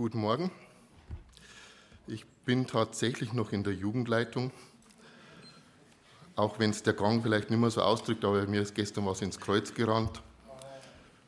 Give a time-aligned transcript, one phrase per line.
[0.00, 0.50] Guten Morgen.
[2.06, 4.50] Ich bin tatsächlich noch in der Jugendleitung,
[6.36, 9.20] auch wenn es der Gang vielleicht nicht mehr so ausdrückt, aber mir ist gestern was
[9.20, 10.22] ins Kreuz gerannt.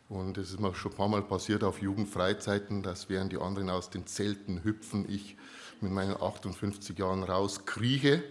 [0.09, 3.69] Und es ist mir schon ein paar Mal passiert auf Jugendfreizeiten, dass während die anderen
[3.69, 5.37] aus den Zelten hüpfen, ich
[5.83, 8.25] mit meinen 58 Jahren rauskrieche.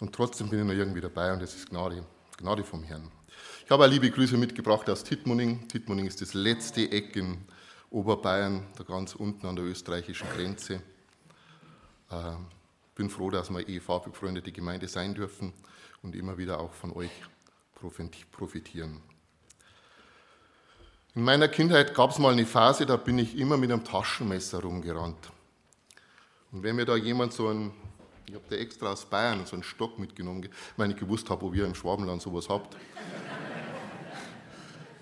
[0.00, 2.06] Und trotzdem bin ich noch irgendwie dabei und das ist Gnade,
[2.38, 3.12] Gnade vom Herrn.
[3.66, 5.68] Ich habe liebe Grüße mitgebracht aus Tittmoning.
[5.68, 7.36] Tittmoning ist das letzte Eck in
[7.94, 10.82] Oberbayern, da ganz unten an der österreichischen Grenze.
[12.08, 12.32] Ich äh,
[12.96, 15.52] bin froh, dass wir eh farbbefreundete Gemeinde sein dürfen
[16.02, 17.10] und immer wieder auch von euch
[18.32, 19.00] profitieren.
[21.14, 24.60] In meiner Kindheit gab es mal eine Phase, da bin ich immer mit einem Taschenmesser
[24.60, 25.30] rumgerannt.
[26.50, 27.70] Und wenn mir da jemand so ein,
[28.26, 31.52] ich habe da extra aus Bayern so einen Stock mitgenommen, weil ich gewusst habe, wo
[31.52, 32.76] ihr im Schwabenland sowas habt.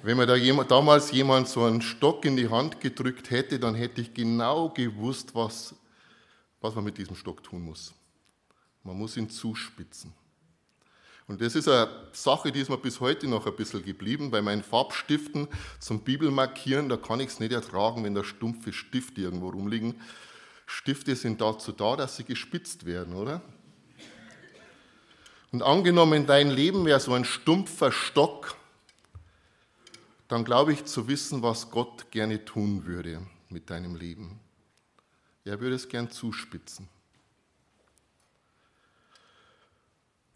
[0.05, 3.77] Wenn mir da jemand, damals jemand so einen Stock in die Hand gedrückt hätte, dann
[3.77, 5.77] hätte ich genau gewusst, was,
[6.61, 7.95] was man mit diesem Stock tun muss.
[8.83, 10.13] Man muss ihn zuspitzen.
[11.29, 14.33] Und das ist eine Sache, die ist mir bis heute noch ein bisschen geblieben.
[14.33, 15.47] Bei meinen Farbstiften
[15.79, 19.95] zum Bibelmarkieren, da kann ich es nicht ertragen, wenn da stumpfe Stifte irgendwo rumliegen.
[20.67, 23.41] Stifte sind dazu da, dass sie gespitzt werden, oder?
[25.53, 28.57] Und angenommen, dein Leben wäre so ein stumpfer Stock,
[30.33, 34.41] dann glaube ich zu wissen, was Gott gerne tun würde mit deinem Leben.
[35.45, 36.89] Er würde es gern zuspitzen.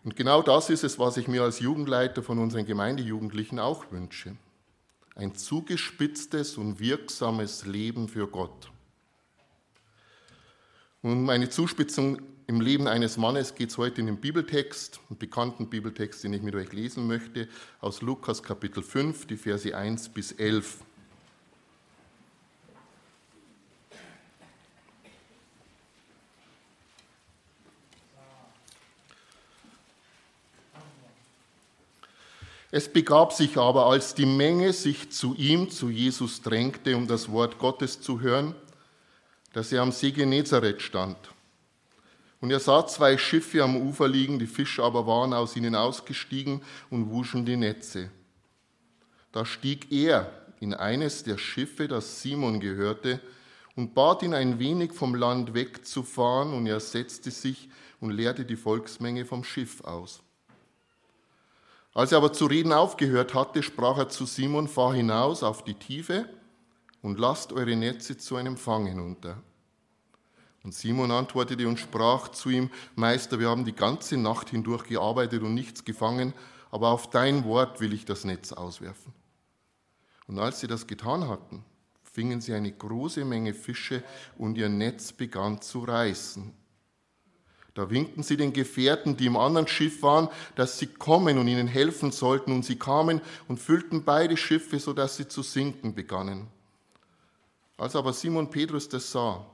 [0.05, 4.37] Und genau das ist es, was ich mir als Jugendleiter von unseren Gemeindejugendlichen auch wünsche.
[5.15, 8.71] Ein zugespitztes und wirksames Leben für Gott.
[11.01, 15.69] Und meine Zuspitzung im Leben eines Mannes geht es heute in den Bibeltext, einen bekannten
[15.69, 17.49] Bibeltext, den ich mit euch lesen möchte,
[17.81, 20.79] aus Lukas Kapitel 5, die Verse 1 bis 11.
[32.71, 37.33] Es begab sich aber, als die Menge sich zu ihm, zu Jesus drängte, um das
[37.33, 38.55] Wort Gottes zu hören,
[39.53, 41.17] dass er am See Genezareth stand.
[42.41, 46.61] Und er sah zwei Schiffe am Ufer liegen, die Fischer aber waren aus ihnen ausgestiegen
[46.91, 48.11] und wuschen die Netze.
[49.33, 50.31] Da stieg er
[50.61, 53.21] in eines der Schiffe, das Simon gehörte,
[53.75, 57.69] und bat ihn ein wenig vom Land wegzufahren, und er setzte sich
[58.01, 60.23] und leerte die Volksmenge vom Schiff aus.
[61.93, 65.75] Als er aber zu reden aufgehört hatte, sprach er zu Simon, fahr hinaus auf die
[65.75, 66.29] Tiefe
[67.01, 69.43] und lasst eure Netze zu einem Fang hinunter.
[70.67, 75.45] Und Simon antwortete und sprach zu ihm, Meister, wir haben die ganze Nacht hindurch gearbeitet
[75.45, 76.35] und nichts gefangen,
[76.73, 79.13] aber auf dein Wort will ich das Netz auswerfen.
[80.27, 81.65] Und als sie das getan hatten,
[82.03, 84.03] fingen sie eine große Menge Fische
[84.39, 86.53] und ihr Netz begann zu reißen.
[87.75, 91.69] Da winkten sie den Gefährten, die im anderen Schiff waren, dass sie kommen und ihnen
[91.69, 92.51] helfen sollten.
[92.51, 96.49] Und sie kamen und füllten beide Schiffe, sodass sie zu sinken begannen.
[97.77, 99.47] Als aber Simon Petrus das sah,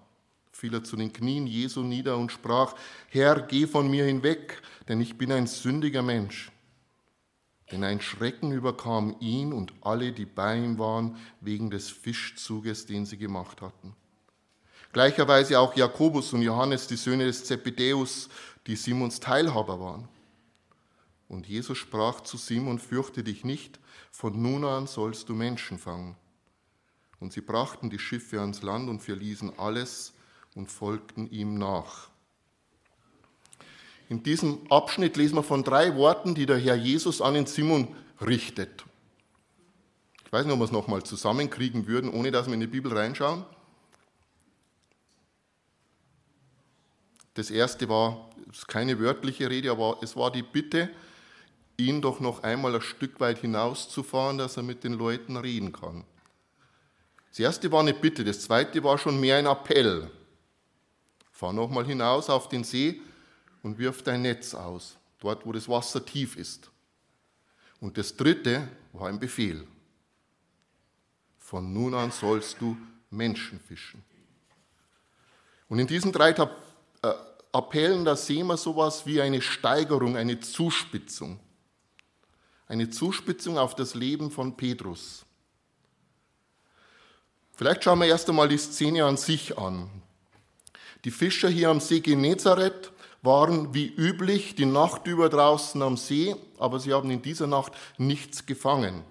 [0.52, 2.74] fiel er zu den Knien Jesu nieder und sprach,
[3.08, 6.52] Herr, geh von mir hinweg, denn ich bin ein sündiger Mensch.
[7.70, 13.06] Denn ein Schrecken überkam ihn und alle, die bei ihm waren, wegen des Fischzuges, den
[13.06, 13.96] sie gemacht hatten.
[14.92, 18.28] Gleicherweise auch Jakobus und Johannes, die Söhne des Zebedäus,
[18.66, 20.08] die Simons Teilhaber waren.
[21.28, 23.80] Und Jesus sprach zu Simon, fürchte dich nicht,
[24.10, 26.14] von nun an sollst du Menschen fangen.
[27.20, 30.12] Und sie brachten die Schiffe ans Land und verließen alles
[30.54, 32.08] und folgten ihm nach.
[34.08, 37.88] In diesem Abschnitt lesen wir von drei Worten, die der Herr Jesus an den Simon
[38.20, 38.84] richtet.
[40.26, 42.92] Ich weiß nicht, ob wir es nochmal zusammenkriegen würden, ohne dass wir in die Bibel
[42.92, 43.44] reinschauen.
[47.34, 50.90] Das erste war, es ist keine wörtliche Rede, aber es war die Bitte,
[51.78, 56.04] ihn doch noch einmal ein Stück weit hinauszufahren, dass er mit den Leuten reden kann.
[57.30, 60.10] Das erste war eine Bitte, das zweite war schon mehr ein Appell.
[61.42, 63.00] Fahr nochmal hinaus auf den See
[63.64, 66.70] und wirf dein Netz aus, dort wo das Wasser tief ist.
[67.80, 69.66] Und das dritte war ein Befehl.
[71.40, 72.76] Von nun an sollst du
[73.10, 74.04] Menschen fischen.
[75.68, 76.44] Und in diesen drei äh,
[77.50, 81.40] Appellen, da sehen wir sowas wie eine Steigerung, eine Zuspitzung.
[82.68, 85.26] Eine Zuspitzung auf das Leben von Petrus.
[87.50, 90.01] Vielleicht schauen wir erst einmal die Szene an sich an.
[91.04, 96.34] Die Fischer hier am See Genezareth waren wie üblich die Nacht über draußen am See,
[96.58, 99.04] aber sie haben in dieser Nacht nichts gefangen.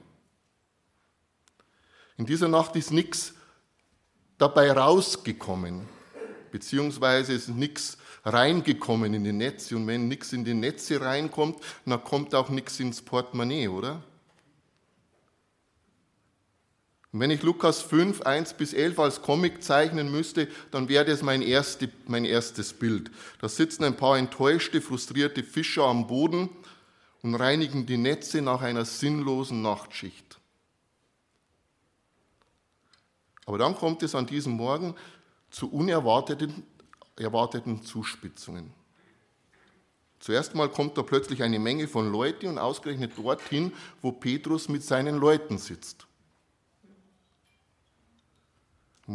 [2.18, 3.34] In dieser Nacht ist nichts
[4.38, 5.88] dabei rausgekommen,
[6.52, 9.76] beziehungsweise ist nichts reingekommen in die Netze.
[9.76, 14.04] Und wenn nichts in die Netze reinkommt, dann kommt auch nichts ins Portemonnaie, oder?
[17.12, 21.22] Und wenn ich Lukas 5, 1 bis 11 als Comic zeichnen müsste, dann wäre das
[21.22, 23.12] mein, erste, mein erstes Bild.
[23.42, 26.50] Da sitzen ein paar enttäuschte, frustrierte Fischer am Boden
[27.22, 30.40] und reinigen die Netze nach einer sinnlosen Nachtschicht.
[33.46, 34.96] Aber dann kommt es an diesem Morgen
[35.50, 36.64] zu unerwarteten
[37.18, 38.74] erwarteten Zuspitzungen.
[40.20, 44.84] Zuerst mal kommt da plötzlich eine Menge von Leuten und ausgerechnet dorthin, wo Petrus mit
[44.84, 46.08] seinen Leuten sitzt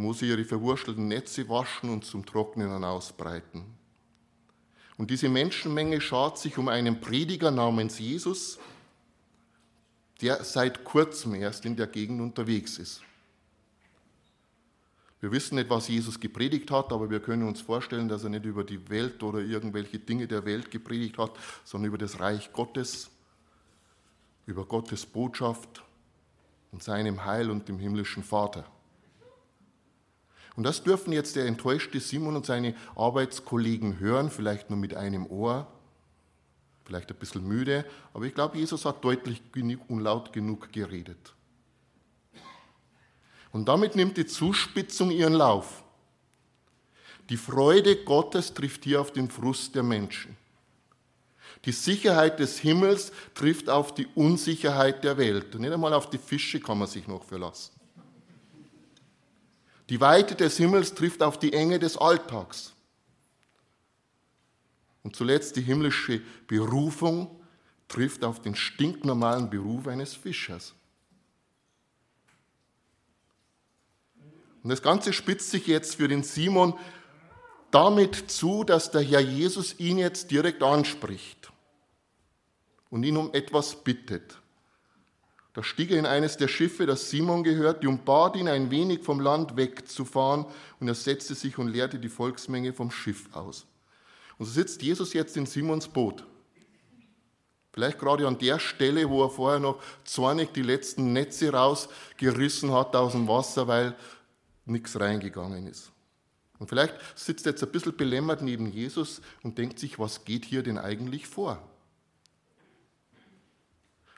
[0.00, 3.64] muss sie ihre verwurschtelten Netze waschen und zum Trocknen ausbreiten.
[4.96, 8.58] Und diese Menschenmenge schart sich um einen Prediger namens Jesus,
[10.20, 13.02] der seit kurzem erst in der Gegend unterwegs ist.
[15.20, 18.44] Wir wissen nicht, was Jesus gepredigt hat, aber wir können uns vorstellen, dass er nicht
[18.44, 21.32] über die Welt oder irgendwelche Dinge der Welt gepredigt hat,
[21.64, 23.10] sondern über das Reich Gottes,
[24.46, 25.82] über Gottes Botschaft
[26.70, 28.64] und seinem Heil und dem himmlischen Vater.
[30.56, 35.26] Und das dürfen jetzt der enttäuschte Simon und seine Arbeitskollegen hören, vielleicht nur mit einem
[35.26, 35.67] Ohr,
[36.85, 39.43] vielleicht ein bisschen müde, aber ich glaube, Jesus hat deutlich
[39.88, 41.35] und laut genug geredet.
[43.53, 45.82] Und damit nimmt die Zuspitzung ihren Lauf.
[47.29, 50.37] Die Freude Gottes trifft hier auf den Frust der Menschen.
[51.64, 55.55] Die Sicherheit des Himmels trifft auf die Unsicherheit der Welt.
[55.55, 57.75] Und nicht einmal auf die Fische kann man sich noch verlassen.
[59.88, 62.73] Die Weite des Himmels trifft auf die Enge des Alltags.
[65.03, 67.41] Und zuletzt die himmlische Berufung
[67.87, 70.75] trifft auf den stinknormalen Beruf eines Fischers.
[74.65, 76.77] Und das Ganze spitzt sich jetzt für den Simon
[77.71, 81.53] damit zu, dass der Herr Jesus ihn jetzt direkt anspricht
[82.91, 84.38] und ihn um etwas bittet.
[85.56, 89.03] Da stieg er in eines der Schiffe, das Simon gehört, und bat ihn ein wenig
[89.03, 90.44] vom Land wegzufahren,
[90.81, 93.64] und er setzte sich und leerte die Volksmenge vom Schiff aus.
[94.37, 96.26] Und so sitzt Jesus jetzt in Simons Boot.
[97.73, 102.94] Vielleicht gerade an der Stelle, wo er vorher noch zornig die letzten Netze rausgerissen hat
[102.94, 103.97] aus dem Wasser, weil
[104.67, 105.91] nichts reingegangen ist.
[106.59, 110.44] Und vielleicht sitzt er jetzt ein bisschen belämmert neben Jesus und denkt sich, was geht
[110.44, 111.67] hier denn eigentlich vor?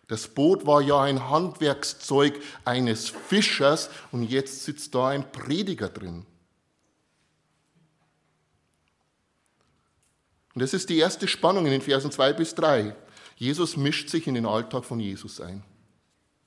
[0.08, 6.25] Das Boot war ja ein Handwerkszeug eines Fischers und jetzt sitzt da ein Prediger drin.
[10.55, 12.96] Und das ist die erste Spannung in den Versen 2 bis 3.
[13.37, 15.62] Jesus mischt sich in den Alltag von Jesus ein,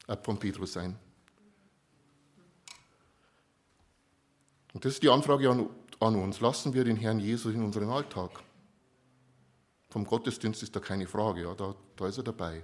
[0.08, 0.98] äh, von Petrus ein.
[4.74, 5.70] Und das ist die Anfrage an,
[6.00, 6.42] an uns.
[6.42, 8.32] Lassen wir den Herrn Jesus in unseren Alltag.
[9.92, 12.64] Vom Gottesdienst ist da keine Frage, ja, da, da ist er dabei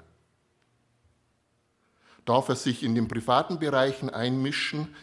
[2.27, 4.93] darf er sich in den privaten Bereichen einmischen,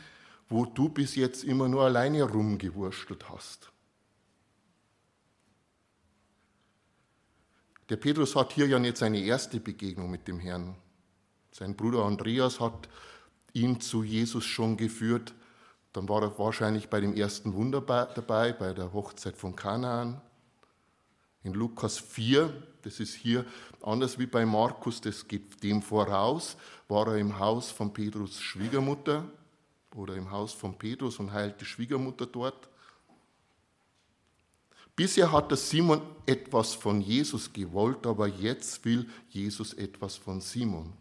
[0.48, 3.72] wo du bis jetzt immer nur alleine rumgewurstelt hast.
[7.88, 10.76] Der Petrus hat hier ja nicht seine erste Begegnung mit dem Herrn.
[11.50, 12.88] Sein Bruder Andreas hat
[13.52, 15.34] ihn zu Jesus schon geführt.
[15.92, 20.20] Dann war er wahrscheinlich bei dem ersten Wunder dabei, bei der Hochzeit von Kanaan.
[21.42, 22.52] In Lukas 4,
[22.84, 23.44] das ist hier
[23.82, 26.56] anders wie bei Markus, das geht dem voraus,
[26.88, 29.24] war er im Haus von Petrus Schwiegermutter
[29.94, 32.68] oder im Haus von Petrus und heilt die Schwiegermutter dort.
[34.96, 40.92] Bisher hat der Simon etwas von Jesus gewollt, aber jetzt will Jesus etwas von Simon.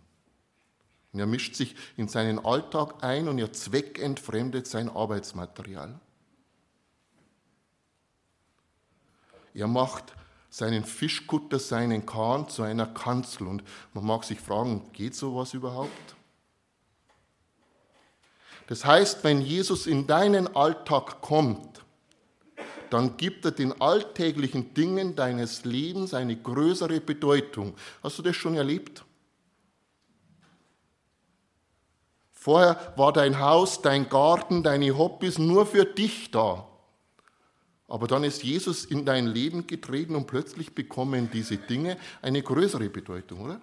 [1.11, 5.99] Und er mischt sich in seinen Alltag ein und er zweckentfremdet sein Arbeitsmaterial.
[9.53, 10.13] Er macht
[10.53, 13.47] seinen Fischkutter, seinen Kahn zu einer Kanzel.
[13.47, 16.15] Und man mag sich fragen, geht sowas überhaupt?
[18.67, 21.81] Das heißt, wenn Jesus in deinen Alltag kommt,
[22.91, 27.73] dann gibt er den alltäglichen Dingen deines Lebens eine größere Bedeutung.
[28.03, 29.03] Hast du das schon erlebt?
[32.31, 36.67] Vorher war dein Haus, dein Garten, deine Hobbys nur für dich da.
[37.93, 42.89] Aber dann ist Jesus in dein Leben getreten und plötzlich bekommen diese Dinge eine größere
[42.89, 43.61] Bedeutung, oder?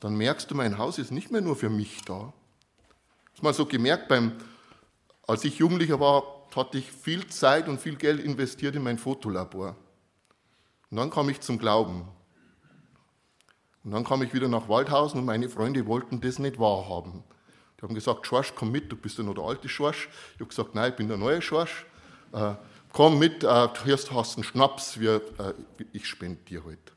[0.00, 2.32] Dann merkst du, mein Haus ist nicht mehr nur für mich da.
[3.34, 4.32] Das mal so gemerkt, beim,
[5.26, 6.22] als ich Jugendlicher war,
[6.56, 9.76] hatte ich viel Zeit und viel Geld investiert in mein Fotolabor.
[10.90, 12.08] Und dann kam ich zum Glauben.
[13.84, 17.22] Und dann kam ich wieder nach Waldhausen und meine Freunde wollten das nicht wahrhaben.
[17.78, 20.08] Die haben gesagt, Schorsch, komm mit, du bist ja noch der alte Schorsch.
[20.34, 21.86] Ich habe gesagt, nein, ich bin der neue Schorsch.
[22.32, 22.54] Äh,
[22.92, 25.54] komm mit, äh, hier hast einen Schnaps, wir, äh,
[25.92, 26.70] ich spende dir heute.
[26.70, 26.92] Halt.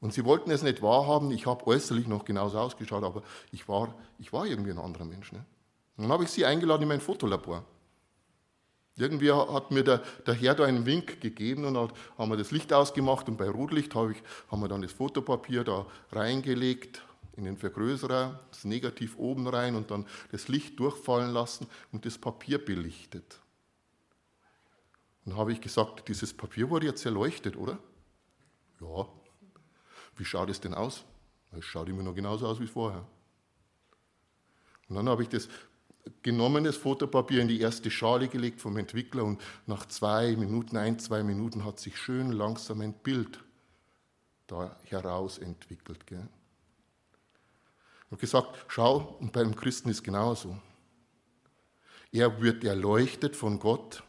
[0.00, 3.94] Und sie wollten es nicht wahrhaben, ich habe äußerlich noch genauso ausgeschaut, aber ich war,
[4.18, 5.32] ich war irgendwie ein anderer Mensch.
[5.32, 5.44] Ne?
[5.96, 7.64] Dann habe ich sie eingeladen in mein Fotolabor.
[8.96, 12.50] Irgendwie hat mir der, der Herr da einen Wink gegeben und hat, haben wir das
[12.50, 17.02] Licht ausgemacht und bei Rotlicht habe ich, haben wir dann das Fotopapier da reingelegt
[17.38, 22.18] in den Vergrößerer, das Negativ oben rein und dann das Licht durchfallen lassen und das
[22.18, 23.40] Papier belichtet.
[25.24, 27.78] Und habe ich gesagt, dieses Papier wurde jetzt erleuchtet, oder?
[28.80, 29.06] Ja.
[30.16, 31.04] Wie schaut es denn aus?
[31.52, 33.06] Es schaut immer noch genauso aus wie vorher.
[34.88, 35.48] Und dann habe ich das
[36.22, 41.22] genommenes Fotopapier in die erste Schale gelegt vom Entwickler und nach zwei Minuten, ein, zwei
[41.22, 43.44] Minuten hat sich schön langsam ein Bild
[44.48, 46.06] da heraus entwickelt.
[46.06, 46.26] Gell?
[48.08, 50.56] Ich habe gesagt, schau, und beim Christen ist genauso.
[52.10, 54.02] Er wird erleuchtet von Gott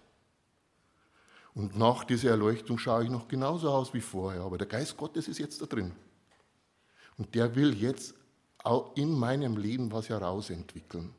[1.53, 5.27] und nach dieser Erleuchtung schaue ich noch genauso aus wie vorher, aber der Geist Gottes
[5.27, 5.91] ist jetzt da drin.
[7.17, 8.15] Und der will jetzt
[8.59, 11.13] auch in meinem Leben was herausentwickeln.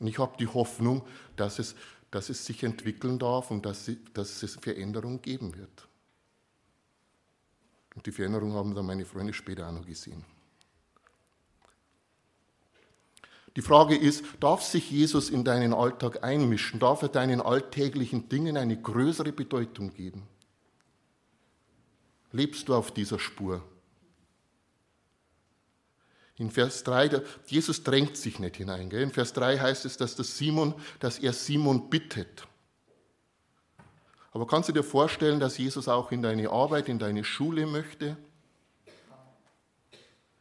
[0.00, 1.06] Und ich habe die Hoffnung,
[1.36, 1.76] dass es,
[2.10, 5.86] dass es sich entwickeln darf und dass, sie, dass es Veränderung geben wird.
[7.94, 10.24] Und die Veränderung haben dann meine Freunde später auch noch gesehen.
[13.56, 16.80] Die Frage ist, darf sich Jesus in deinen Alltag einmischen?
[16.80, 20.26] Darf er deinen alltäglichen Dingen eine größere Bedeutung geben?
[22.32, 23.62] Lebst du auf dieser Spur?
[26.36, 28.90] In Vers 3, Jesus drängt sich nicht hinein.
[28.90, 29.02] Gell?
[29.02, 32.48] In Vers 3 heißt es, dass, das Simon, dass er Simon bittet.
[34.32, 38.16] Aber kannst du dir vorstellen, dass Jesus auch in deine Arbeit, in deine Schule möchte?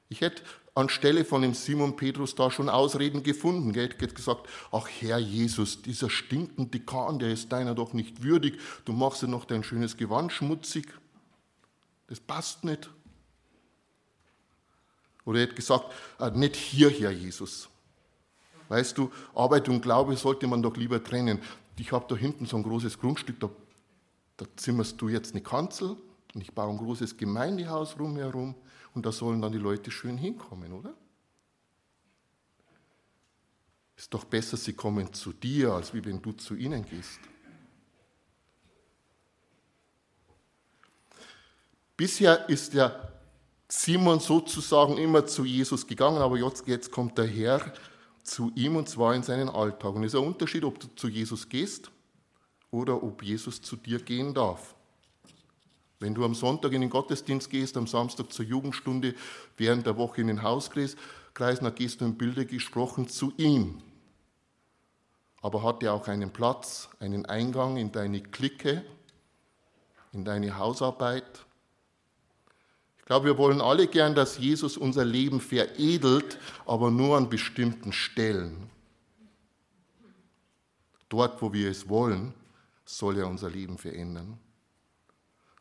[0.10, 0.42] Ich hätte
[0.76, 3.72] anstelle von dem Simon Petrus da schon Ausreden gefunden.
[3.72, 8.60] Ich hätte gesagt, ach Herr Jesus, dieser stinkende Kahn, der ist deiner doch nicht würdig.
[8.86, 10.88] Du machst ja noch dein schönes Gewand schmutzig.
[12.08, 12.90] Das passt nicht.
[15.26, 17.70] Oder er hätte gesagt, äh, nicht hierher, Jesus.
[18.68, 21.40] Weißt du, Arbeit und Glaube sollte man doch lieber trennen.
[21.78, 23.50] Ich habe da hinten so ein großes Grundstück, da,
[24.38, 25.96] da zimmerst du jetzt eine Kanzel
[26.34, 28.56] und ich baue ein großes Gemeindehaus rumherum
[28.94, 30.94] und da sollen dann die Leute schön hinkommen, oder?
[33.96, 37.20] Ist doch besser, sie kommen zu dir, als wie wenn du zu ihnen gehst.
[41.96, 43.14] Bisher ist der
[43.70, 47.74] Simon sozusagen immer zu Jesus gegangen, aber jetzt, jetzt kommt der Herr
[48.24, 49.96] zu ihm und zwar in seinen Alltag.
[49.96, 51.92] Und es ist ein Unterschied, ob du zu Jesus gehst
[52.72, 54.73] oder ob Jesus zu dir gehen darf.
[56.04, 59.16] Wenn du am Sonntag in den Gottesdienst gehst, am Samstag zur Jugendstunde,
[59.56, 60.98] während der Woche in den Hauskreis,
[61.34, 63.82] dann gehst du im Bilde gesprochen zu ihm.
[65.42, 68.84] Aber hat er auch einen Platz, einen Eingang in deine Clique,
[70.12, 71.46] in deine Hausarbeit,
[72.98, 77.94] ich glaube, wir wollen alle gern, dass Jesus unser Leben veredelt, aber nur an bestimmten
[77.94, 78.70] Stellen.
[81.08, 82.34] Dort, wo wir es wollen,
[82.86, 84.40] soll er unser Leben verändern.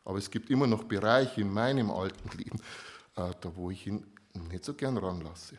[0.05, 2.59] Aber es gibt immer noch Bereiche in meinem alten Leben,
[3.15, 4.05] äh, da wo ich ihn
[4.49, 5.57] nicht so gern ranlasse.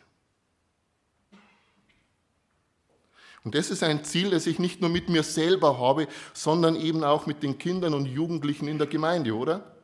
[3.43, 7.03] Und das ist ein Ziel, das ich nicht nur mit mir selber habe, sondern eben
[7.03, 9.75] auch mit den Kindern und Jugendlichen in der Gemeinde, oder?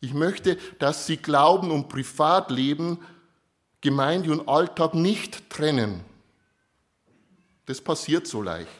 [0.00, 2.98] Ich möchte, dass sie Glauben und Privatleben,
[3.82, 6.00] Gemeinde und Alltag nicht trennen.
[7.66, 8.79] Das passiert so leicht.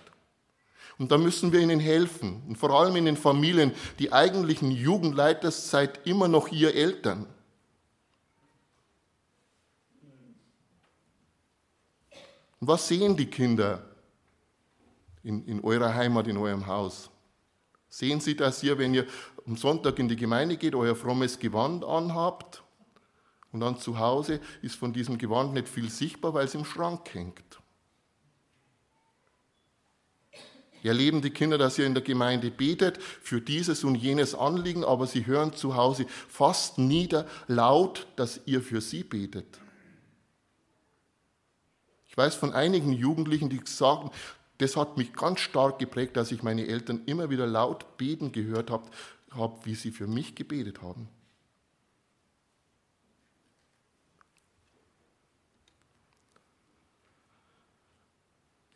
[1.01, 2.43] Und da müssen wir ihnen helfen.
[2.47, 7.27] Und vor allem in den Familien, die eigentlichen Jugendleiter seid immer noch ihr Eltern.
[12.61, 13.83] Und was sehen die Kinder
[15.23, 17.09] in, in eurer Heimat, in eurem Haus?
[17.89, 19.07] Sehen Sie, dass ihr, wenn ihr
[19.47, 22.63] am Sonntag in die Gemeinde geht, euer frommes Gewand anhabt
[23.53, 27.15] und dann zu Hause ist von diesem Gewand nicht viel sichtbar, weil es im Schrank
[27.15, 27.50] hängt.
[30.83, 35.07] Erleben die Kinder, dass ihr in der Gemeinde betet für dieses und jenes Anliegen, aber
[35.07, 39.59] sie hören zu Hause fast nieder laut, dass ihr für sie betet.
[42.09, 44.11] Ich weiß von einigen Jugendlichen, die sagen,
[44.59, 48.71] das hat mich ganz stark geprägt, dass ich meine Eltern immer wieder laut beten gehört
[48.71, 48.91] habe,
[49.65, 51.09] wie sie für mich gebetet haben.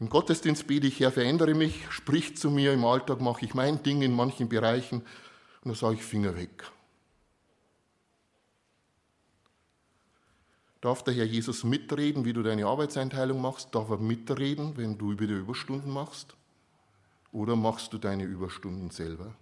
[0.00, 3.82] Im Gottesdienst bete ich, Herr, verändere mich, sprich zu mir, im Alltag mache ich mein
[3.82, 5.06] Ding in manchen Bereichen und
[5.64, 6.64] dann sage ich Finger weg.
[10.80, 13.74] Darf der Herr Jesus mitreden, wie du deine Arbeitseinteilung machst?
[13.74, 16.34] Darf er mitreden, wenn du wieder Überstunden machst?
[17.32, 19.34] Oder machst du deine Überstunden selber?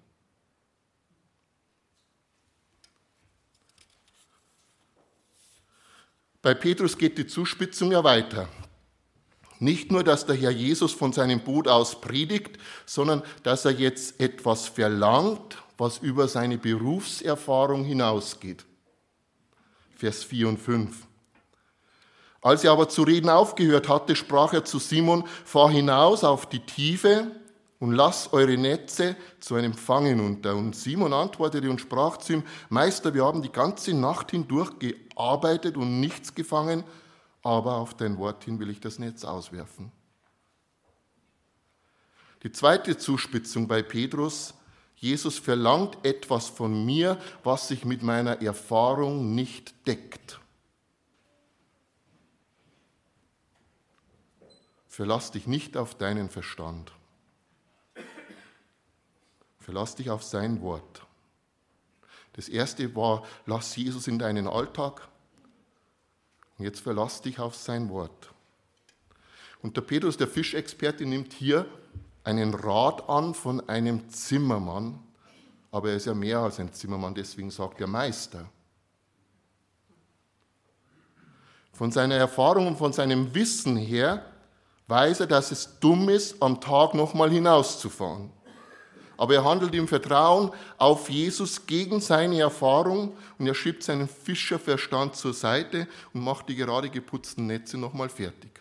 [6.43, 8.49] Bei Petrus geht die Zuspitzung ja weiter.
[9.62, 14.21] Nicht nur, dass der Herr Jesus von seinem Boot aus predigt, sondern dass er jetzt
[14.21, 18.64] etwas verlangt, was über seine Berufserfahrung hinausgeht.
[19.95, 21.07] Vers 4 und 5.
[22.40, 26.66] Als er aber zu reden aufgehört hatte, sprach er zu Simon, fahr hinaus auf die
[26.66, 27.31] Tiefe
[27.78, 30.57] und lass eure Netze zu einem Fang hinunter.
[30.57, 35.76] Und Simon antwortete und sprach zu ihm, Meister, wir haben die ganze Nacht hindurch gearbeitet
[35.76, 36.83] und nichts gefangen,
[37.43, 39.93] aber auf dein Wort hin will ich das Netz auswerfen.
[42.43, 44.55] Die zweite Zuspitzung bei Petrus,
[44.97, 50.41] Jesus verlangt etwas von mir, was sich mit meiner Erfahrung nicht deckt.
[54.87, 56.93] Verlass dich nicht auf deinen Verstand.
[59.59, 61.07] Verlass dich auf sein Wort.
[62.35, 65.09] Das erste war, lass Jesus in deinen Alltag.
[66.62, 68.31] Jetzt verlass dich auf sein Wort.
[69.62, 71.66] Und der Petrus, der Fischexperte, nimmt hier
[72.25, 74.99] einen Rat an von einem Zimmermann,
[75.71, 78.49] aber er ist ja mehr als ein Zimmermann, deswegen sagt er Meister.
[81.73, 84.25] Von seiner Erfahrung und von seinem Wissen her
[84.88, 88.31] weiß er, dass es dumm ist, am Tag nochmal hinauszufahren
[89.23, 95.14] aber er handelt im Vertrauen auf Jesus gegen seine Erfahrung und er schiebt seinen Fischerverstand
[95.14, 98.61] zur Seite und macht die gerade geputzten Netze nochmal fertig.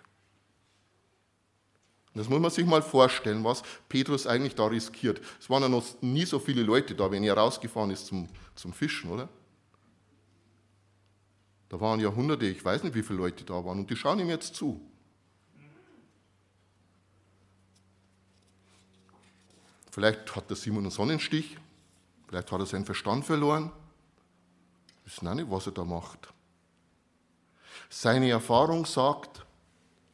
[2.13, 5.19] Das muss man sich mal vorstellen, was Petrus eigentlich da riskiert.
[5.39, 8.71] Es waren ja noch nie so viele Leute da, wenn er rausgefahren ist zum, zum
[8.71, 9.29] Fischen, oder?
[11.69, 14.19] Da waren ja Hunderte, ich weiß nicht, wie viele Leute da waren, und die schauen
[14.19, 14.79] ihm jetzt zu.
[19.91, 21.57] Vielleicht hat der Simon einen Sonnenstich,
[22.27, 23.71] vielleicht hat er seinen Verstand verloren.
[24.85, 26.33] Wir wissen auch nicht, was er da macht.
[27.89, 29.45] Seine Erfahrung sagt,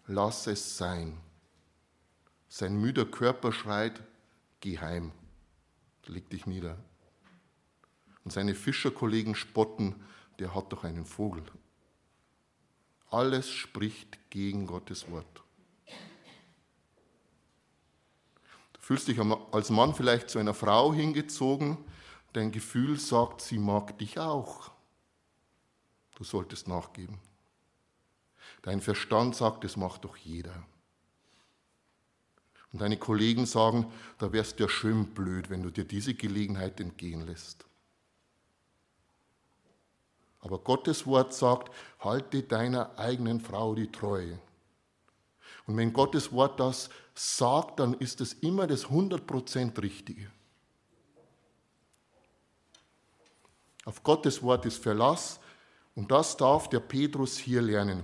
[0.07, 1.21] lass es sein.
[2.49, 4.01] Sein müder Körper schreit,
[4.61, 5.11] geh heim,
[6.07, 6.75] leg dich nieder.
[8.23, 10.03] Und seine Fischerkollegen spotten,
[10.39, 11.43] der hat doch einen Vogel.
[13.11, 15.43] Alles spricht gegen Gottes Wort.
[18.87, 19.19] Fühlst dich
[19.51, 21.77] als Mann vielleicht zu einer Frau hingezogen,
[22.31, 24.71] dein Gefühl sagt, sie mag dich auch.
[26.15, 27.19] Du solltest nachgeben.
[28.61, 30.63] Dein Verstand sagt, das macht doch jeder.
[32.71, 36.79] Und deine Kollegen sagen, da wärst du ja schön blöd, wenn du dir diese Gelegenheit
[36.79, 37.65] entgehen lässt.
[40.39, 44.39] Aber Gottes Wort sagt, halte deiner eigenen Frau die Treue.
[45.67, 50.31] Und wenn Gottes Wort das sagt, dann ist es immer das 100% Richtige.
[53.85, 55.39] Auf Gottes Wort ist Verlass
[55.95, 58.03] und das darf der Petrus hier lernen.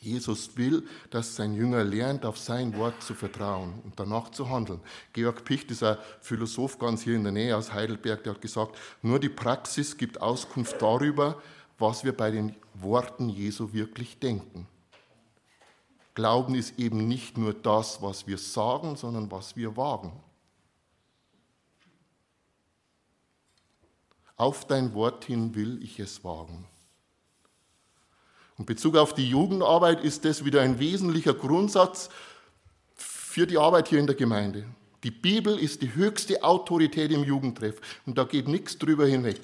[0.00, 4.80] Jesus will, dass sein Jünger lernt, auf sein Wort zu vertrauen und danach zu handeln.
[5.12, 9.20] Georg Picht, dieser Philosoph ganz hier in der Nähe aus Heidelberg, der hat gesagt, nur
[9.20, 11.40] die Praxis gibt Auskunft darüber,
[11.78, 14.66] was wir bei den Worten Jesu wirklich denken.
[16.14, 20.12] Glauben ist eben nicht nur das, was wir sagen, sondern was wir wagen.
[24.36, 26.66] Auf dein Wort hin will ich es wagen.
[28.58, 32.10] Und Bezug auf die Jugendarbeit ist das wieder ein wesentlicher Grundsatz
[32.94, 34.66] für die Arbeit hier in der Gemeinde.
[35.04, 39.40] Die Bibel ist die höchste Autorität im Jugendtreff und da geht nichts drüber hinweg.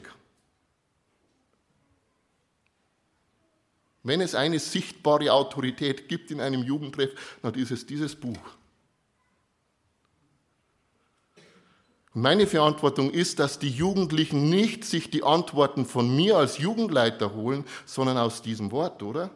[4.08, 7.10] Wenn es eine sichtbare Autorität gibt in einem Jugendtreff,
[7.42, 8.38] dann ist es dieses Buch.
[12.14, 17.66] Meine Verantwortung ist, dass die Jugendlichen nicht sich die Antworten von mir als Jugendleiter holen,
[17.84, 19.30] sondern aus diesem Wort, oder?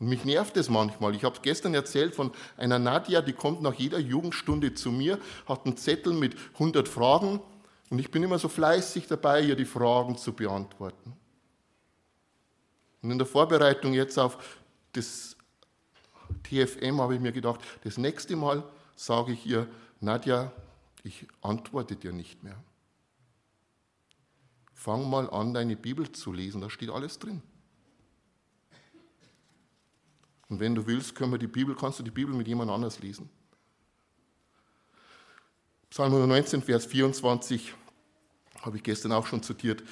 [0.00, 1.14] Und mich nervt es manchmal.
[1.14, 5.64] Ich habe gestern erzählt von einer Nadja, die kommt nach jeder Jugendstunde zu mir, hat
[5.64, 7.40] einen Zettel mit 100 Fragen
[7.88, 11.16] und ich bin immer so fleißig dabei, ihr die Fragen zu beantworten.
[13.04, 14.58] Und in der Vorbereitung jetzt auf
[14.92, 15.36] das
[16.42, 18.64] TFM habe ich mir gedacht, das nächste Mal
[18.96, 19.68] sage ich ihr,
[20.00, 20.50] Nadja,
[21.02, 22.56] ich antworte dir nicht mehr.
[24.72, 27.42] Fang mal an, deine Bibel zu lesen, da steht alles drin.
[30.48, 33.00] Und wenn du willst, können wir die Bibel, kannst du die Bibel mit jemand anders
[33.00, 33.28] lesen.
[35.90, 37.74] Psalm 119, Vers 24
[38.62, 39.82] habe ich gestern auch schon zitiert.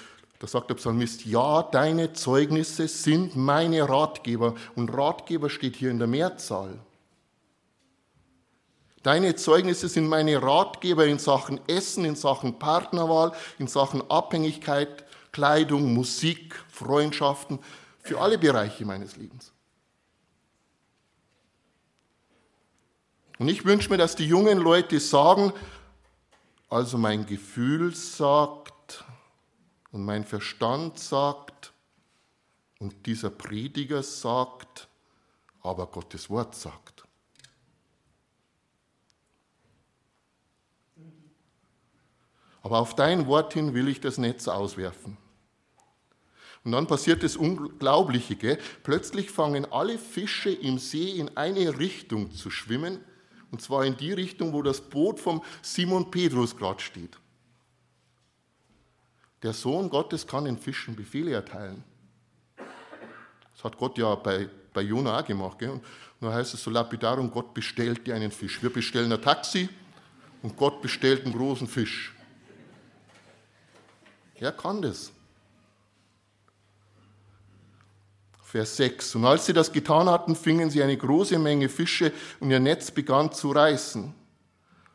[0.42, 4.57] Da sagt der Psalmist, ja, deine Zeugnisse sind meine Ratgeber.
[4.74, 6.81] Und Ratgeber steht hier in der Mehrzahl.
[9.05, 15.94] Deine Zeugnisse sind meine Ratgeber in Sachen Essen, in Sachen Partnerwahl, in Sachen Abhängigkeit, Kleidung,
[15.94, 17.61] Musik, Freundschaften,
[18.00, 19.52] für alle Bereiche meines Lebens.
[23.38, 25.52] Und ich wünsche mir, dass die jungen Leute sagen,
[26.68, 28.71] also mein Gefühl sagt
[29.92, 31.72] und mein Verstand sagt
[32.78, 34.88] und dieser Prediger sagt,
[35.61, 37.05] aber Gottes Wort sagt.
[42.62, 45.16] Aber auf dein Wort hin will ich das Netz auswerfen.
[46.64, 48.37] Und dann passiert das Unglaubliche.
[48.37, 48.59] Gell?
[48.85, 53.00] Plötzlich fangen alle Fische im See in eine Richtung zu schwimmen,
[53.50, 57.18] und zwar in die Richtung, wo das Boot vom Simon Petrus gerade steht.
[59.42, 61.83] Der Sohn Gottes kann den Fischen Befehle erteilen.
[63.55, 65.59] Das hat Gott ja bei, bei Jona auch gemacht.
[65.59, 65.70] Gell?
[65.70, 65.83] Und
[66.20, 68.62] da heißt es so lapidarum, Gott bestellt dir einen Fisch.
[68.62, 69.68] Wir bestellen ein Taxi
[70.42, 72.14] und Gott bestellt einen großen Fisch.
[74.37, 75.12] Er kann das.
[78.42, 79.14] Vers 6.
[79.14, 82.90] Und als sie das getan hatten, fingen sie eine große Menge Fische und ihr Netz
[82.90, 84.21] begann zu reißen.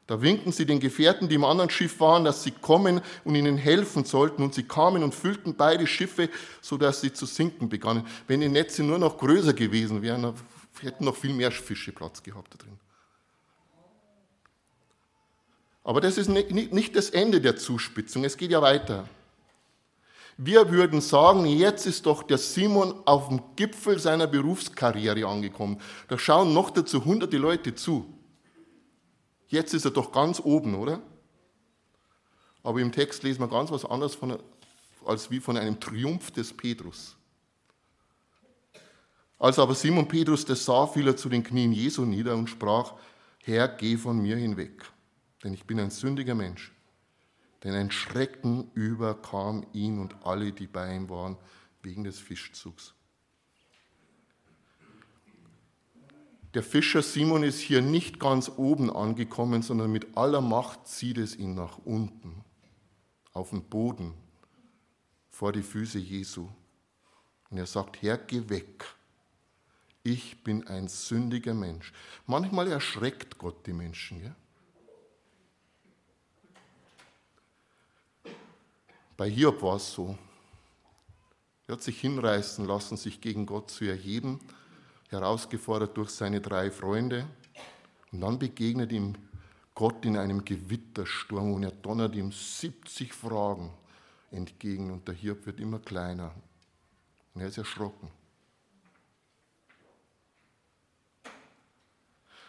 [0.07, 3.57] Da winkten sie den Gefährten, die im anderen Schiff waren, dass sie kommen und ihnen
[3.57, 4.41] helfen sollten.
[4.41, 6.29] Und sie kamen und füllten beide Schiffe,
[6.61, 8.07] sodass sie zu sinken begannen.
[8.25, 10.33] Wenn die Netze nur noch größer gewesen wären,
[10.81, 12.79] hätten noch viel mehr Fische Platz gehabt da drin.
[15.83, 18.23] Aber das ist nicht das Ende der Zuspitzung.
[18.23, 19.07] Es geht ja weiter.
[20.37, 25.81] Wir würden sagen, jetzt ist doch der Simon auf dem Gipfel seiner Berufskarriere angekommen.
[26.07, 28.13] Da schauen noch dazu hunderte Leute zu.
[29.47, 31.01] Jetzt ist er doch ganz oben, oder?
[32.63, 34.37] Aber im Text lesen wir ganz was anderes von,
[35.05, 37.15] als wie von einem Triumph des Petrus.
[39.39, 42.95] Als aber Simon Petrus das sah, fiel er zu den Knien Jesu nieder und sprach,
[43.43, 44.83] Herr, geh von mir hinweg,
[45.43, 46.73] denn ich bin ein sündiger Mensch
[47.63, 51.37] denn ein Schrecken überkam ihn und alle, die bei ihm waren,
[51.81, 52.93] wegen des Fischzugs.
[56.57, 61.35] Der Fischer Simon ist hier nicht ganz oben angekommen, sondern mit aller Macht zieht es
[61.35, 62.43] ihn nach unten,
[63.31, 64.15] auf den Boden,
[65.29, 66.49] vor die Füße Jesu.
[67.51, 68.85] Und er sagt, Herr, geh weg.
[70.01, 71.93] Ich bin ein sündiger Mensch.
[72.25, 74.23] Manchmal erschreckt Gott die Menschen.
[74.23, 74.35] Ja?
[79.15, 80.17] Bei Hiob war es so.
[81.67, 84.39] Er hat sich hinreißen lassen, sich gegen Gott zu erheben,
[85.09, 87.25] herausgefordert durch seine drei Freunde.
[88.11, 89.15] Und dann begegnet ihm
[89.75, 93.71] Gott in einem Gewittersturm und er donnert ihm 70 Fragen
[94.31, 96.33] entgegen und der Hiob wird immer kleiner.
[97.33, 98.09] Und er ist erschrocken.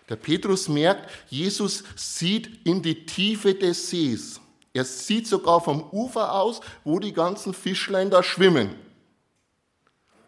[0.08, 4.40] Der Petrus merkt, Jesus sieht in die Tiefe des Sees.
[4.72, 8.74] Er sieht sogar vom Ufer aus, wo die ganzen Fischlein da schwimmen.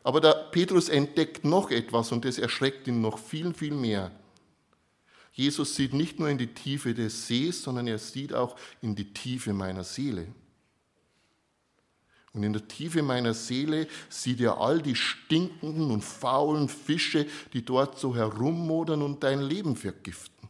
[0.03, 4.11] Aber der Petrus entdeckt noch etwas und das erschreckt ihn noch viel, viel mehr.
[5.33, 9.13] Jesus sieht nicht nur in die Tiefe des Sees, sondern er sieht auch in die
[9.13, 10.27] Tiefe meiner Seele.
[12.33, 17.65] Und in der Tiefe meiner Seele sieht er all die stinkenden und faulen Fische, die
[17.65, 20.49] dort so herummodern und dein Leben vergiften.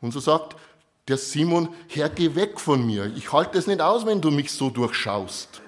[0.00, 0.56] Und so sagt
[1.08, 3.06] der Simon, Herr, geh weg von mir.
[3.16, 5.62] Ich halte es nicht aus, wenn du mich so durchschaust.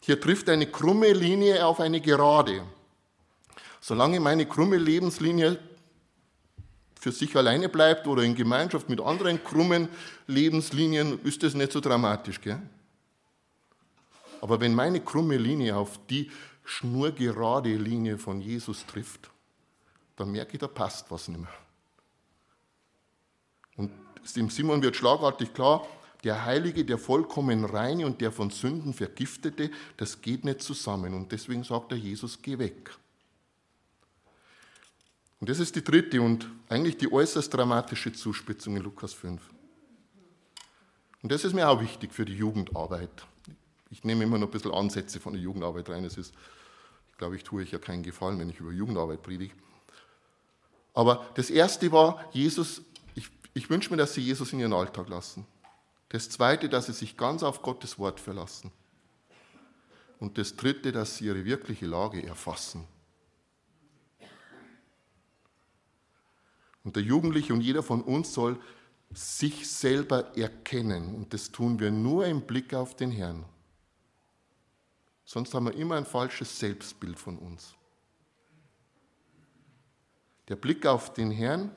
[0.00, 2.62] Hier trifft eine krumme Linie auf eine gerade.
[3.80, 5.58] Solange meine krumme Lebenslinie
[7.00, 9.88] für sich alleine bleibt oder in Gemeinschaft mit anderen krummen
[10.28, 12.40] Lebenslinien, ist das nicht so dramatisch.
[12.40, 12.62] Gell?
[14.40, 16.30] Aber wenn meine krumme Linie auf die
[16.64, 19.30] schnurgerade Linie von Jesus trifft,
[20.14, 21.65] dann merke ich, da passt was nicht mehr.
[23.76, 23.90] Und
[24.36, 25.86] dem Simon wird schlagartig klar,
[26.24, 31.14] der Heilige, der vollkommen reine und der von Sünden vergiftete, das geht nicht zusammen.
[31.14, 32.90] Und deswegen sagt er Jesus, geh weg.
[35.38, 39.40] Und das ist die dritte und eigentlich die äußerst dramatische Zuspitzung in Lukas 5.
[41.22, 43.26] Und das ist mir auch wichtig für die Jugendarbeit.
[43.90, 46.04] Ich nehme immer noch ein bisschen Ansätze von der Jugendarbeit rein.
[46.04, 46.34] Das ist,
[47.12, 49.54] ich glaube, ich tue euch ja keinen Gefallen, wenn ich über Jugendarbeit predige.
[50.94, 52.82] Aber das erste war, Jesus,
[53.56, 55.46] ich, wünsche mir, dass Sie Jesus in Ihren Alltag lassen.
[56.10, 58.70] Das zweite, dass Sie sich ganz auf Gottes Wort verlassen.
[60.20, 62.84] Und das dritte, dass Sie Ihre wirkliche Lage erfassen.
[66.84, 68.60] Und der Jugendliche und jeder von uns soll
[69.10, 71.14] sich selber erkennen.
[71.14, 73.44] Und das tun wir nur im Blick auf den Herrn.
[75.24, 77.74] Sonst haben wir immer ein falsches Selbstbild von uns.
[80.48, 81.72] Der Blick auf den Herrn,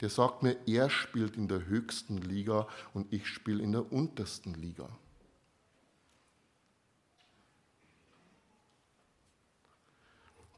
[0.00, 4.54] der sagt mir, er spielt in der höchsten Liga und ich spiele in der untersten
[4.54, 4.88] Liga.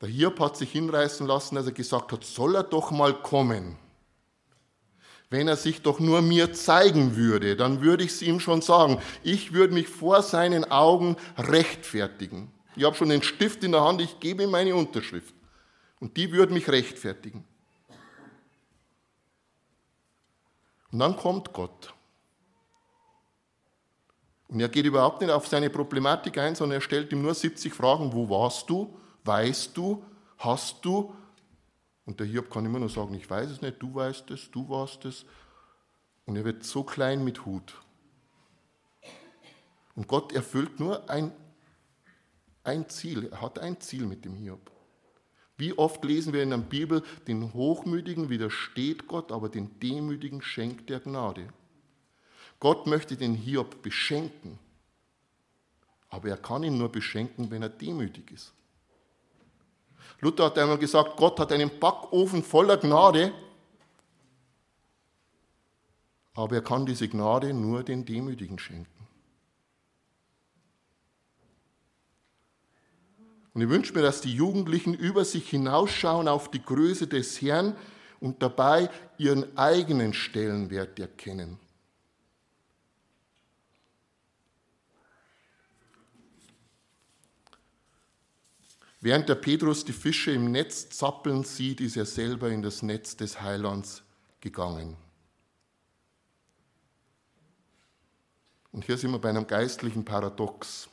[0.01, 3.77] Der Hiob hat sich hinreißen lassen, als er gesagt hat, soll er doch mal kommen.
[5.29, 9.01] Wenn er sich doch nur mir zeigen würde, dann würde ich es ihm schon sagen.
[9.23, 12.51] Ich würde mich vor seinen Augen rechtfertigen.
[12.77, 15.35] Ich habe schon den Stift in der Hand, ich gebe ihm meine Unterschrift.
[16.01, 17.45] Und die würde mich rechtfertigen.
[20.93, 21.95] Und dann kommt Gott.
[24.49, 27.73] Und er geht überhaupt nicht auf seine Problematik ein, sondern er stellt ihm nur 70
[27.73, 28.13] Fragen.
[28.13, 28.97] Wo warst du?
[29.25, 30.03] Weißt du?
[30.39, 31.15] Hast du?
[32.05, 34.69] Und der Hiob kann immer nur sagen, ich weiß es nicht, du weißt es, du
[34.69, 35.25] warst es.
[36.27, 37.81] Und er wird so klein mit Hut.
[39.95, 41.31] Und Gott erfüllt nur ein,
[42.65, 43.29] ein Ziel.
[43.31, 44.71] Er hat ein Ziel mit dem Hiob.
[45.61, 50.91] Wie oft lesen wir in der Bibel, den Hochmütigen widersteht Gott, aber den Demütigen schenkt
[50.91, 51.53] er Gnade.
[52.59, 54.59] Gott möchte den Hiob beschenken,
[56.09, 58.55] aber er kann ihn nur beschenken, wenn er demütig ist.
[60.21, 63.31] Luther hat einmal gesagt, Gott hat einen Backofen voller Gnade,
[66.33, 69.00] aber er kann diese Gnade nur den Demütigen schenken.
[73.61, 77.77] Und ich wünsche mir, dass die Jugendlichen über sich hinausschauen auf die Größe des Herrn
[78.19, 81.59] und dabei ihren eigenen Stellenwert erkennen.
[89.03, 93.15] Während der Petrus die Fische im Netz zappeln sieht, ist er selber in das Netz
[93.19, 94.03] des Heilands
[94.41, 94.97] gegangen.
[98.73, 100.90] Und hier sind wir bei einem geistlichen Paradox.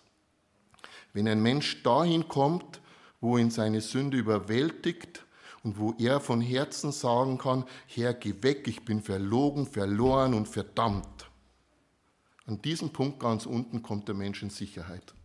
[1.18, 2.80] Wenn ein Mensch dahin kommt,
[3.22, 5.26] wo ihn seine Sünde überwältigt
[5.64, 10.48] und wo er von Herzen sagen kann, Herr, geh weg, ich bin verlogen, verloren und
[10.48, 11.28] verdammt.
[12.46, 15.16] An diesem Punkt ganz unten kommt der Mensch in Sicherheit.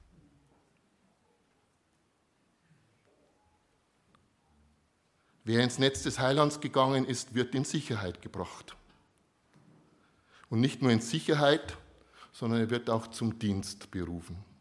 [5.45, 8.77] Wer ins Netz des Heilands gegangen ist, wird in Sicherheit gebracht.
[10.49, 11.77] Und nicht nur in Sicherheit,
[12.33, 14.52] sondern er wird auch zum Dienst berufen.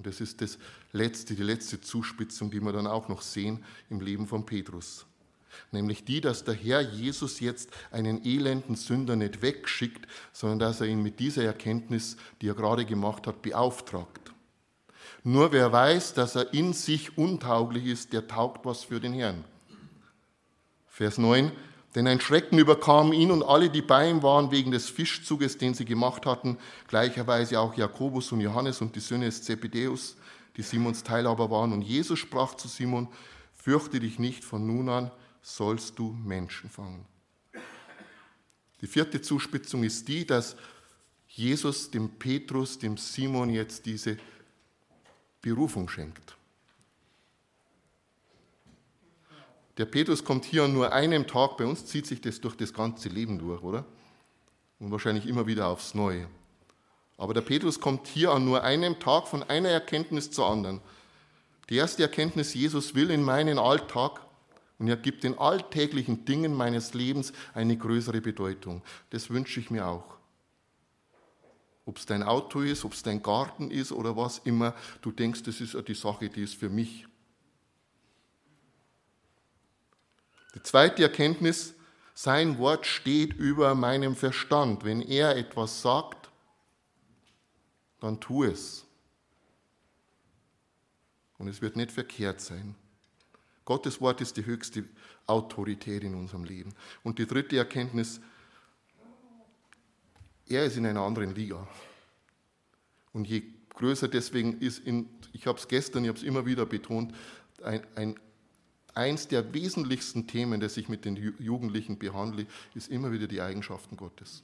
[0.00, 0.56] Und das ist das
[0.92, 5.04] letzte, die letzte Zuspitzung, die wir dann auch noch sehen im Leben von Petrus.
[5.72, 10.86] Nämlich die, dass der Herr Jesus jetzt einen elenden Sünder nicht wegschickt, sondern dass er
[10.86, 14.32] ihn mit dieser Erkenntnis, die er gerade gemacht hat, beauftragt.
[15.22, 19.44] Nur wer weiß, dass er in sich untauglich ist, der taugt was für den Herrn.
[20.86, 21.52] Vers 9.
[21.94, 25.74] Denn ein Schrecken überkam ihn und alle, die bei ihm waren, wegen des Fischzuges, den
[25.74, 30.16] sie gemacht hatten, gleicherweise auch Jakobus und Johannes und die Söhne des Zebedeus,
[30.56, 31.72] die Simons Teilhaber waren.
[31.72, 33.08] Und Jesus sprach zu Simon,
[33.54, 35.10] fürchte dich nicht, von nun an
[35.42, 37.06] sollst du Menschen fangen.
[38.80, 40.56] Die vierte Zuspitzung ist die, dass
[41.28, 44.16] Jesus dem Petrus, dem Simon jetzt diese
[45.40, 46.36] Berufung schenkt.
[49.76, 52.74] Der Petrus kommt hier an nur einem Tag, bei uns zieht sich das durch das
[52.74, 53.84] ganze Leben durch, oder?
[54.78, 56.26] Und wahrscheinlich immer wieder aufs Neue.
[57.16, 60.80] Aber der Petrus kommt hier an nur einem Tag von einer Erkenntnis zur anderen.
[61.68, 64.20] Die erste Erkenntnis, Jesus will in meinen Alltag
[64.78, 68.82] und er gibt den alltäglichen Dingen meines Lebens eine größere Bedeutung.
[69.10, 70.16] Das wünsche ich mir auch.
[71.84, 75.42] Ob es dein Auto ist, ob es dein Garten ist oder was immer, du denkst,
[75.42, 77.06] das ist die Sache, die ist für mich.
[80.54, 81.74] Die zweite Erkenntnis,
[82.14, 84.84] sein Wort steht über meinem Verstand.
[84.84, 86.28] Wenn er etwas sagt,
[88.00, 88.84] dann tu es.
[91.38, 92.74] Und es wird nicht verkehrt sein.
[93.64, 94.84] Gottes Wort ist die höchste
[95.26, 96.74] Autorität in unserem Leben.
[97.02, 98.20] Und die dritte Erkenntnis,
[100.48, 101.68] er ist in einer anderen Liga.
[103.12, 106.66] Und je größer deswegen ist, in, ich habe es gestern, ich habe es immer wieder
[106.66, 107.14] betont,
[107.62, 108.20] ein, ein
[108.96, 113.96] eins der wesentlichsten Themen, das ich mit den Jugendlichen behandle, ist immer wieder die Eigenschaften
[113.96, 114.42] Gottes.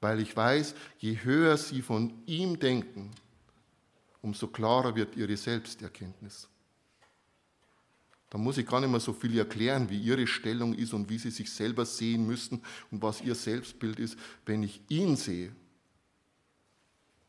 [0.00, 3.10] Weil ich weiß, je höher sie von ihm denken,
[4.22, 6.48] umso klarer wird ihre Selbsterkenntnis.
[8.30, 11.18] Da muss ich gar nicht mehr so viel erklären, wie ihre Stellung ist und wie
[11.18, 14.18] sie sich selber sehen müssen und was ihr Selbstbild ist.
[14.44, 15.54] Wenn ich ihn sehe,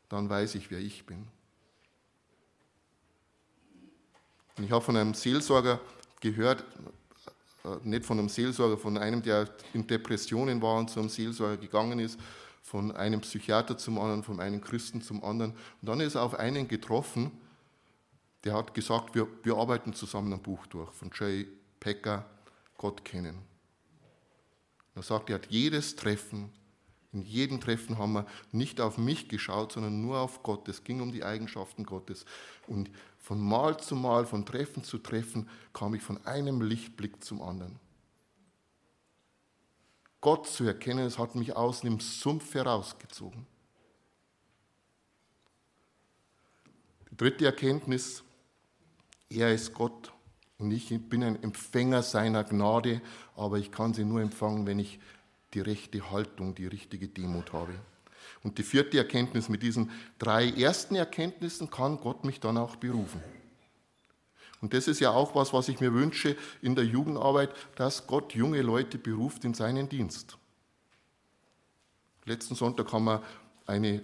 [0.08, 1.28] dann weiß ich, wer ich bin.
[4.56, 5.80] Und ich habe von einem Seelsorger
[6.20, 6.64] gehört,
[7.64, 11.56] äh, nicht von einem Seelsorger, von einem, der in Depressionen war und zu einem Seelsorger
[11.56, 12.18] gegangen ist,
[12.62, 15.52] von einem Psychiater zum anderen, von einem Christen zum anderen.
[15.52, 17.30] Und dann ist er auf einen getroffen,
[18.44, 21.46] der hat gesagt, wir, wir arbeiten zusammen ein Buch durch, von Jay
[21.80, 22.24] Packer,
[22.78, 23.38] Gott kennen.
[24.94, 26.50] Er sagt, er hat jedes Treffen,
[27.12, 30.68] in jedem Treffen haben wir nicht auf mich geschaut, sondern nur auf Gott.
[30.68, 32.26] Es ging um die Eigenschaften Gottes.
[32.66, 32.90] Und
[33.26, 37.80] von Mal zu Mal, von Treffen zu Treffen, kam ich von einem Lichtblick zum anderen.
[40.20, 43.44] Gott zu erkennen, es hat mich aus dem Sumpf herausgezogen.
[47.10, 48.22] Die dritte Erkenntnis,
[49.28, 50.12] er ist Gott
[50.58, 53.02] und ich bin ein Empfänger seiner Gnade,
[53.34, 55.00] aber ich kann sie nur empfangen, wenn ich
[55.52, 57.74] die rechte Haltung, die richtige Demut habe.
[58.42, 63.20] Und die vierte Erkenntnis, mit diesen drei ersten Erkenntnissen kann Gott mich dann auch berufen.
[64.60, 68.34] Und das ist ja auch was, was ich mir wünsche in der Jugendarbeit, dass Gott
[68.34, 70.38] junge Leute beruft in seinen Dienst.
[72.24, 73.22] Letzten Sonntag haben wir
[73.66, 74.02] eine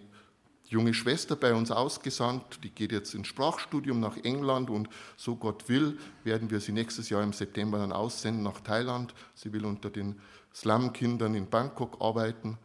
[0.65, 5.69] junge Schwester bei uns ausgesandt, die geht jetzt ins Sprachstudium nach England und so Gott
[5.69, 9.15] will, werden wir sie nächstes Jahr im September dann aussenden nach Thailand.
[9.35, 10.21] Sie will unter den
[10.55, 12.59] Slum-Kindern in Bangkok arbeiten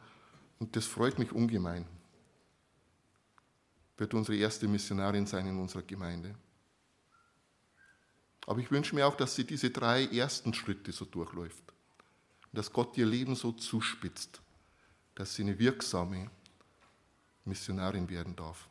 [0.59, 1.85] und das freut mich ungemein.
[3.97, 6.35] Wird unsere erste Missionarin sein in unserer Gemeinde.
[8.45, 11.63] Aber ich wünsche mir auch, dass sie diese drei ersten Schritte so durchläuft.
[12.53, 14.41] dass Gott ihr Leben so zuspitzt,
[15.15, 16.31] dass sie eine wirksame,
[17.45, 18.67] Missionarin werden darf.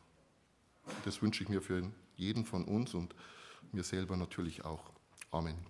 [1.05, 3.15] Das wünsche ich mir für jeden von uns und
[3.71, 4.91] mir selber natürlich auch.
[5.31, 5.57] Amen.